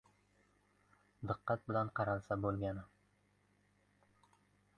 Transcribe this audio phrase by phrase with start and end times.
[1.31, 2.87] –Diqqat bilan qaralsa boʻlgani.